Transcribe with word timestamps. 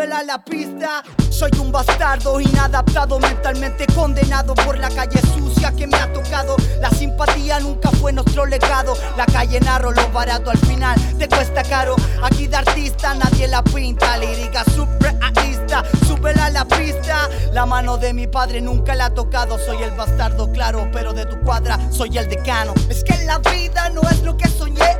a 0.00 0.22
la 0.22 0.42
pista. 0.42 1.02
Soy 1.28 1.50
un 1.60 1.70
bastardo 1.70 2.40
inadaptado, 2.40 3.18
mentalmente 3.18 3.86
condenado 3.94 4.54
por 4.54 4.78
la 4.78 4.88
calle 4.88 5.20
sucia 5.34 5.72
que 5.72 5.86
me 5.86 5.96
ha 5.98 6.10
tocado. 6.10 6.56
La 6.80 6.88
simpatía 6.90 7.60
nunca 7.60 7.90
fue 7.90 8.10
nuestro 8.10 8.46
legado. 8.46 8.96
La 9.18 9.26
calle 9.26 9.60
narro 9.60 9.92
lo 9.92 10.08
barato 10.08 10.50
al 10.50 10.58
final 10.58 10.98
te 11.18 11.28
cuesta 11.28 11.62
caro. 11.64 11.96
Aquí 12.22 12.46
de 12.46 12.56
artista 12.56 13.14
nadie 13.14 13.46
la 13.46 13.62
pinta. 13.62 14.16
Lírica 14.16 14.64
surrealista, 14.74 15.84
súbela 16.06 16.46
a 16.46 16.50
la 16.50 16.64
pista. 16.64 17.28
La 17.52 17.66
mano 17.66 17.98
de 17.98 18.14
mi 18.14 18.26
padre 18.26 18.62
nunca 18.62 18.94
la 18.94 19.06
ha 19.06 19.10
tocado. 19.14 19.58
Soy 19.58 19.82
el 19.82 19.90
bastardo, 19.90 20.50
claro, 20.50 20.88
pero 20.94 21.12
de 21.12 21.26
tu 21.26 21.38
cuadra 21.40 21.78
soy 21.90 22.16
el 22.16 22.26
decano. 22.26 22.72
Es 22.88 23.04
que 23.04 23.22
la 23.26 23.38
vida 23.38 23.90
no 23.90 24.00
es 24.08 24.22
lo 24.22 24.34
que 24.34 24.48
soñé. 24.48 24.96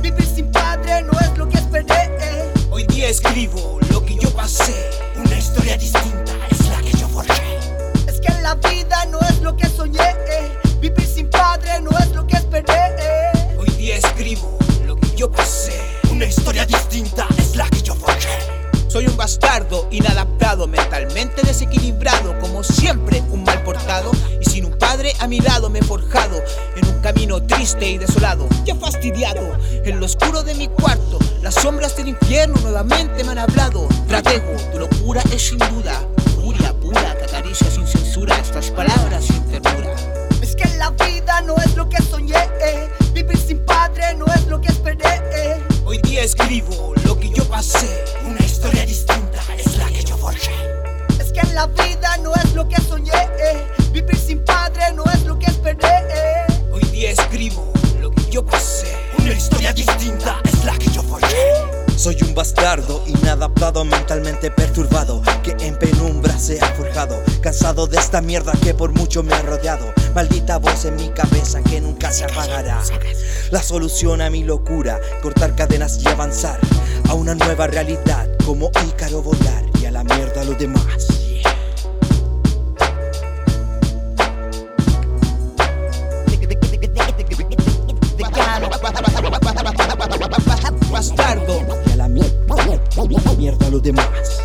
Vivir 0.00 0.24
sin 0.24 0.50
padre 0.50 1.02
no 1.02 1.12
es 1.20 1.36
lo 1.36 1.46
que 1.46 1.58
esperé. 1.58 2.50
Hoy 2.70 2.84
día 2.86 3.08
escribo 3.08 3.79
yo 4.20 4.30
pasé. 4.30 4.90
Una 5.16 5.36
historia 5.36 5.76
distinta 5.76 6.32
es 6.50 6.68
la 6.68 6.80
que 6.82 6.92
yo 6.92 7.08
forjé. 7.08 7.58
Es 8.06 8.20
que 8.20 8.32
la 8.42 8.54
vida 8.54 9.04
no 9.06 9.18
es 9.20 9.40
lo 9.40 9.56
que 9.56 9.68
soñé. 9.68 10.16
Vivir 10.80 11.06
sin 11.06 11.28
padre 11.28 11.80
no 11.80 11.90
es 11.98 12.10
lo 12.12 12.26
que 12.26 12.36
esperé. 12.36 12.92
Hoy 13.58 13.70
día 13.70 13.96
escribo 13.96 14.58
lo 14.86 14.96
que 14.96 15.16
yo 15.16 15.30
pasé. 15.30 15.80
Una 16.12 16.26
historia 16.26 16.66
distinta 16.66 17.26
es 17.38 17.56
la 17.56 17.68
que 17.68 17.82
yo 17.82 17.94
forjé. 17.94 18.38
Soy 18.88 19.06
un 19.06 19.16
bastardo, 19.16 19.86
inadaptado, 19.90 20.66
mentalmente 20.66 21.42
desequilibrado, 21.42 22.38
como 22.40 22.62
siempre 22.62 23.22
un 23.30 23.44
mal 23.44 23.62
portado. 23.62 24.10
Y 24.40 24.44
sin 24.50 24.64
un 24.66 24.78
padre 24.78 25.14
a 25.20 25.26
mi 25.26 25.40
lado 25.40 25.70
me 25.70 25.78
he 25.78 25.82
forjado 25.82 26.42
camino 27.00 27.42
triste 27.42 27.88
y 27.88 27.98
desolado. 27.98 28.48
Ya 28.64 28.74
fastidiado, 28.74 29.40
en 29.84 29.98
lo 30.00 30.06
oscuro 30.06 30.42
de 30.42 30.54
mi 30.54 30.68
cuarto, 30.68 31.18
las 31.42 31.54
sombras 31.54 31.96
del 31.96 32.08
infierno 32.08 32.56
nuevamente 32.62 33.24
me 33.24 33.32
han 33.32 33.38
hablado. 33.38 33.88
Tratego, 34.08 34.52
tu 34.72 34.78
locura 34.78 35.22
es 35.32 35.48
sin 35.48 35.58
duda, 35.58 36.00
furia 36.36 36.72
pura 36.74 37.16
que 37.18 37.24
acaricia 37.24 37.70
sin 37.70 37.86
censura 37.86 38.36
estas 38.38 38.70
palabras 38.70 39.24
sin 39.24 39.42
ternura. 39.44 39.94
Es 40.42 40.54
que 40.56 40.68
la 40.78 40.90
vida 40.90 41.40
no 41.42 41.56
es 41.56 41.74
lo 41.76 41.88
que 41.88 42.02
soñé. 42.02 42.34
eh. 42.62 42.88
Vivir 43.12 43.36
sin 43.38 43.58
padre 43.64 44.14
no 44.16 44.26
es 44.26 44.46
lo 44.46 44.60
que 44.60 44.68
esperé. 44.68 45.22
eh. 45.32 45.62
Hoy 45.84 45.98
día 45.98 46.22
escribo 46.22 46.94
lo 47.04 47.18
que 47.18 47.30
yo 47.30 47.44
pasé. 47.48 48.04
Una 48.26 48.44
historia 48.44 48.86
distinta 48.86 49.40
es 49.58 49.76
la 49.76 49.86
que 49.86 50.02
yo 50.04 50.16
forjé. 50.16 50.52
Es 51.18 51.32
que 51.32 51.42
la 51.54 51.66
vida 51.66 52.16
no 52.22 52.32
es 52.34 52.54
lo 52.54 52.68
que 52.68 52.80
soñé. 52.80 53.12
eh. 53.42 53.66
Vivir 53.92 54.16
sin 54.16 54.44
padre 54.44 54.92
no 54.94 55.04
es 55.12 55.22
lo 55.24 55.38
que 55.38 55.46
esperé. 55.46 56.39
Escribo 57.06 57.72
lo 58.00 58.10
que 58.10 58.30
yo 58.30 58.44
pasé. 58.44 58.86
Una 59.18 59.32
historia 59.32 59.72
distinta 59.72 60.40
es 60.44 60.64
la 60.64 60.76
que 60.76 60.90
yo 60.90 61.02
forjé. 61.02 61.36
Soy 61.96 62.16
un 62.22 62.34
bastardo, 62.34 63.02
inadaptado, 63.06 63.84
mentalmente 63.84 64.50
perturbado, 64.50 65.22
que 65.42 65.54
en 65.60 65.76
penumbra 65.78 66.38
se 66.38 66.58
ha 66.60 66.66
forjado, 66.68 67.22
cansado 67.42 67.86
de 67.86 67.98
esta 67.98 68.22
mierda 68.22 68.52
que 68.62 68.72
por 68.72 68.92
mucho 68.92 69.22
me 69.22 69.34
ha 69.34 69.42
rodeado, 69.42 69.92
maldita 70.14 70.58
voz 70.58 70.86
en 70.86 70.96
mi 70.96 71.10
cabeza 71.10 71.60
que 71.62 71.80
nunca 71.80 72.10
se 72.10 72.24
apagará. 72.24 72.80
La 73.50 73.62
solución 73.62 74.22
a 74.22 74.30
mi 74.30 74.44
locura, 74.44 74.98
cortar 75.22 75.54
cadenas 75.54 76.00
y 76.02 76.08
avanzar 76.08 76.58
a 77.08 77.14
una 77.14 77.34
nueva 77.34 77.66
realidad, 77.66 78.28
como 78.46 78.70
Ícaro 78.88 79.22
volar 79.22 79.64
y 79.80 79.84
a 79.84 79.90
la 79.90 80.04
mierda 80.04 80.42
lo 80.44 80.54
demás. 80.54 81.19
demás. 93.82 94.39